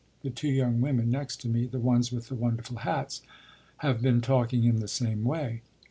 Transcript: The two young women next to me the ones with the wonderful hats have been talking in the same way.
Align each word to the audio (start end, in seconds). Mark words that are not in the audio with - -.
The 0.23 0.31
two 0.31 0.47
young 0.49 0.81
women 0.81 1.11
next 1.11 1.41
to 1.41 1.47
me 1.47 1.67
the 1.67 1.77
ones 1.77 2.11
with 2.11 2.27
the 2.29 2.33
wonderful 2.33 2.77
hats 2.77 3.21
have 3.85 4.01
been 4.01 4.19
talking 4.19 4.63
in 4.63 4.79
the 4.79 4.87
same 4.87 5.23
way. 5.23 5.61